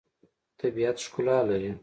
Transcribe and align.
طبیعت 0.61 0.97
ښکلا 1.05 1.39
لري. 1.49 1.71